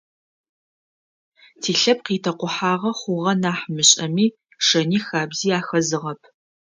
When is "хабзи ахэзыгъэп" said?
5.05-6.21